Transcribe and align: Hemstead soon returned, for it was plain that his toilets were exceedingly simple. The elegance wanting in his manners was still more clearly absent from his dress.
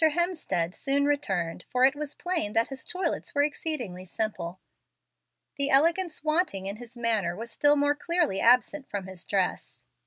Hemstead 0.03 0.73
soon 0.73 1.05
returned, 1.05 1.63
for 1.69 1.85
it 1.85 1.93
was 1.93 2.15
plain 2.15 2.53
that 2.53 2.69
his 2.69 2.83
toilets 2.83 3.35
were 3.35 3.43
exceedingly 3.43 4.03
simple. 4.03 4.59
The 5.57 5.69
elegance 5.69 6.23
wanting 6.23 6.65
in 6.65 6.77
his 6.77 6.97
manners 6.97 7.37
was 7.37 7.51
still 7.51 7.75
more 7.75 7.93
clearly 7.93 8.39
absent 8.39 8.89
from 8.89 9.05
his 9.05 9.25
dress. 9.25 9.85